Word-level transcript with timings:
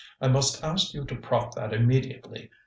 I 0.19 0.29
must 0.29 0.63
ask 0.63 0.95
you 0.95 1.05
to 1.05 1.15
prop 1.15 1.53
that 1.53 1.73
immediately. 1.73 2.49